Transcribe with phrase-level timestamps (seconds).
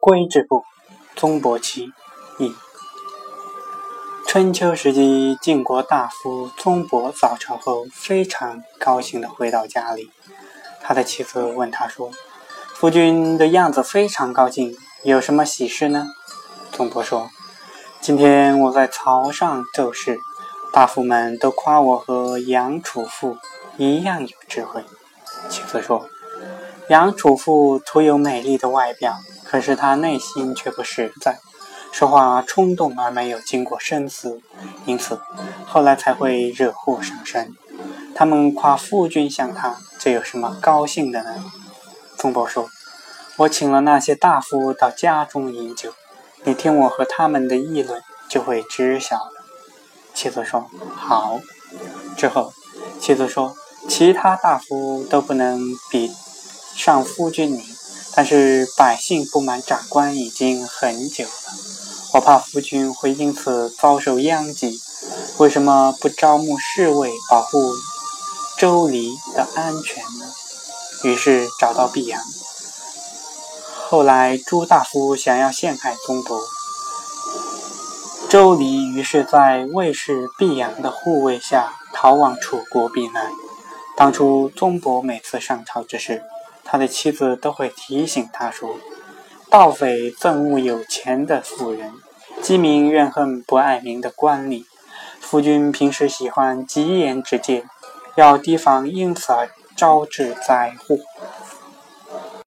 [0.00, 0.64] 归之部，
[1.16, 1.92] 宗伯奇
[2.38, 2.54] 译。
[4.28, 10.10] 春秋时期，晋国大夫宗伯早朝后，非常高兴地回到家里。
[10.80, 12.12] 他的妻子问他说
[12.74, 16.06] ：“夫君的样子非常高兴，有什么喜事呢？”
[16.70, 17.28] 宗伯说
[18.00, 20.20] ：“今天我在朝上奏事，
[20.72, 23.36] 大夫们都夸我和杨楚父
[23.76, 24.84] 一样有智慧。”
[25.50, 26.08] 妻子说。
[26.88, 29.12] 杨楚父徒有美丽的外表，
[29.48, 31.38] 可是他内心却不实在，
[31.90, 34.42] 说话冲动而没有经过深思，
[34.84, 35.18] 因此
[35.66, 37.54] 后来才会惹祸上身。
[38.14, 41.44] 他们夸夫君像他，这有什么高兴的呢？
[42.18, 42.68] 宗伯说
[43.38, 45.94] ：“我请了那些大夫到家中饮酒，
[46.44, 49.32] 你听我和他们的议论，就会知晓了。”
[50.12, 51.40] 妻子说：“好。”
[52.18, 52.52] 之后，
[53.00, 53.54] 妻子说
[53.88, 55.60] ：“其他大夫都不能
[55.90, 56.12] 比。”
[56.76, 57.64] 上夫君你，
[58.20, 61.30] 但是百姓不满长官已经很久了，
[62.14, 64.80] 我怕夫君会因此遭受殃及。
[65.36, 67.72] 为什么不招募侍卫保护
[68.58, 70.26] 周黎的安全呢？
[71.04, 72.20] 于是找到毕阳。
[73.88, 76.40] 后来朱大夫想要陷害宗伯，
[78.28, 83.30] 周黎于是在卫士毕阳的护卫下逃往楚国避难。
[83.96, 86.24] 当初宗伯每次上朝之时，
[86.70, 88.76] 他的妻子都会提醒他说
[89.48, 91.94] ：“盗匪憎恶有钱的富人，
[92.42, 94.64] 饥民怨恨不爱民的官吏。
[95.18, 97.64] 夫君平时喜欢吉言之戒，
[98.16, 100.98] 要提防因此而招致灾祸。”